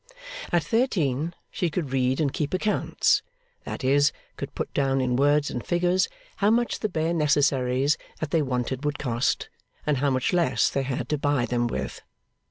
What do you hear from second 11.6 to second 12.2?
with.